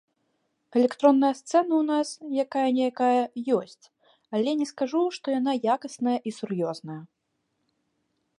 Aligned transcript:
Электронная 0.79 1.29
сцэна 1.39 1.61
ў 1.81 1.83
нас, 1.91 2.07
якая-ніякая, 2.45 3.21
ёсць, 3.59 3.85
але 4.39 4.49
не 4.63 4.71
скажу, 4.73 5.01
што 5.19 5.27
яна 5.39 5.51
якасная 5.77 6.17
і 6.27 6.39
сур'ёзная. 6.41 6.99